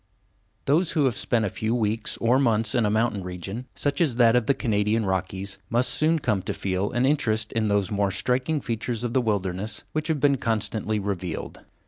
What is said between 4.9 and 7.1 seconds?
Rockies, must soon come to feel an